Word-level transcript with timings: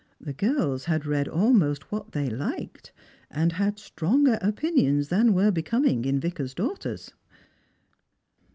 The 0.19 0.33
girls 0.33 0.85
had 0.85 1.05
read 1.05 1.27
ahnost 1.27 1.83
what 1.91 2.11
they 2.13 2.27
liked, 2.27 2.91
and 3.29 3.51
had 3.51 3.77
stronger 3.77 4.39
opinions 4.41 5.09
than 5.09 5.35
were 5.35 5.51
becoming 5.51 6.05
in 6.05 6.17
a 6.17 6.21
vicar's 6.21 6.55
daughters. 6.55 7.13